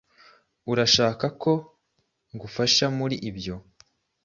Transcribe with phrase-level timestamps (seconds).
[0.71, 1.53] Urashaka ko
[2.35, 3.55] ngufasha muri ibyo?